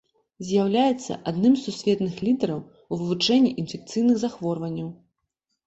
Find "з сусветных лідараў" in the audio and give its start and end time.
1.57-2.59